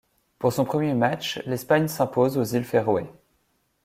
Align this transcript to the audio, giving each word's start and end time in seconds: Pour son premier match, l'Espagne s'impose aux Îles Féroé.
Pour 0.39 0.51
son 0.51 0.65
premier 0.65 0.95
match, 0.95 1.39
l'Espagne 1.45 1.87
s'impose 1.87 2.35
aux 2.35 2.43
Îles 2.43 2.63
Féroé. 2.63 3.05